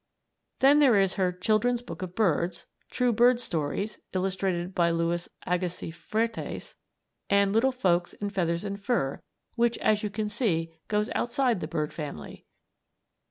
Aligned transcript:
Then 0.61 0.79
there 0.79 0.99
is 0.99 1.13
her 1.13 1.31
"Children's 1.31 1.83
Book 1.83 2.01
of 2.01 2.15
Birds," 2.15 2.65
"True 2.89 3.13
Bird 3.13 3.39
Stories," 3.39 3.99
illustrated 4.13 4.73
by 4.73 4.89
Louis 4.89 5.29
Agassiz 5.45 5.93
Fuertes, 5.95 6.75
and 7.29 7.53
"Little 7.53 7.71
Folks 7.71 8.13
in 8.13 8.31
Feathers 8.31 8.63
and 8.63 8.83
Fur," 8.83 9.21
which, 9.53 9.77
as 9.77 10.01
you 10.01 10.09
can 10.09 10.27
see, 10.27 10.73
goes 10.87 11.11
outside 11.13 11.59
the 11.59 11.67
bird 11.67 11.93
family. 11.93 12.47